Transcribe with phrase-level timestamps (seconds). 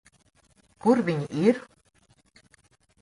[0.85, 1.61] Kur viņi ir?